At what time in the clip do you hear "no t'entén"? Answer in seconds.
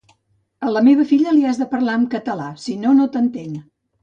3.03-3.55